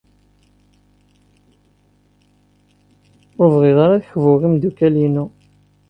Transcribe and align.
Ur 3.39 3.47
bɣiɣ 3.55 3.77
ara 3.83 3.95
ad 3.97 4.03
kbuɣ 4.11 4.39
imeddukal-inu. 4.47 5.25